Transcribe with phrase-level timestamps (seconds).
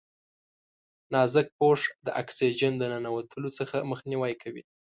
[1.13, 4.63] نازک پوښ د اکسیجن د ننوتلو څخه مخنیوی کوي.